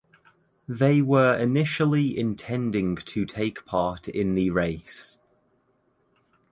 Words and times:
They 0.67 0.99
were 1.03 1.37
initially 1.37 2.17
intending 2.17 2.95
to 2.95 3.23
take 3.23 3.67
part 3.67 4.07
in 4.07 4.33
the 4.33 4.49
race. 4.49 5.19